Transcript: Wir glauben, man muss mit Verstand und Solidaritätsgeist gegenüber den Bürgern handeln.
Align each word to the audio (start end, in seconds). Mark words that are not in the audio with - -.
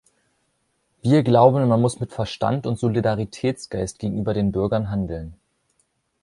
Wir 1.03 1.21
glauben, 1.21 1.67
man 1.67 1.79
muss 1.79 1.99
mit 1.99 2.11
Verstand 2.11 2.65
und 2.65 2.79
Solidaritätsgeist 2.79 3.99
gegenüber 3.99 4.33
den 4.33 4.51
Bürgern 4.51 4.89
handeln. 4.89 5.35